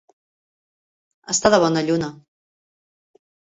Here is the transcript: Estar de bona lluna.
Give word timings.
Estar 1.35 1.53
de 1.57 1.61
bona 1.65 1.85
lluna. 1.91 2.11